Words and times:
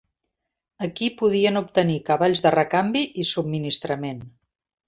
Aquí 0.85 1.09
podien 1.19 1.59
obtenir 1.61 1.99
cavalls 2.09 2.43
de 2.47 2.55
recanvi 2.57 3.07
i 3.25 3.29
subministrament. 3.33 4.29